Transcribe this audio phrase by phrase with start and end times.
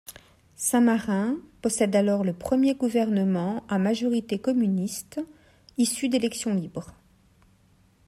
[0.55, 5.19] Saint-Marin possède alors le premier gouvernement à majorité communiste
[5.77, 6.95] issu d'élections libres.